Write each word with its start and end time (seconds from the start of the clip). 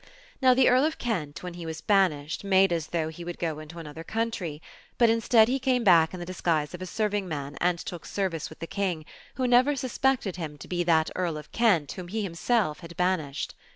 Now 0.41 0.55
the 0.55 0.67
Earl 0.67 0.83
of 0.83 0.97
Kent, 0.97 1.43
when 1.43 1.53
he 1.53 1.63
was 1.63 1.79
banished, 1.79 2.43
made 2.43 2.73
as 2.73 2.87
though 2.87 3.09
he 3.09 3.23
would 3.23 3.37
go 3.37 3.59
into 3.59 3.77
another 3.77 4.03
country, 4.03 4.59
but 4.97 5.11
instead 5.11 5.47
he 5.47 5.59
came 5.59 5.83
back 5.83 6.11
in 6.11 6.19
the 6.19 6.25
disguise 6.25 6.73
of 6.73 6.81
a 6.81 6.87
serving 6.87 7.27
man 7.27 7.55
and 7.61 7.77
took 7.77 8.07
service 8.07 8.49
with 8.49 8.57
the 8.57 8.65
King, 8.65 9.05
^ho 9.37 9.47
never 9.47 9.75
suspected 9.75 10.37
him 10.37 10.57
to 10.57 10.67
be 10.67 10.81
that 10.83 11.11
Earl 11.15 11.37
of 11.37 11.51
Kent 11.51 11.91
whom 11.91 12.07
he 12.07 12.23
him 12.23 12.33
self 12.33 12.79
had 12.79 12.97
banished. 12.97 13.53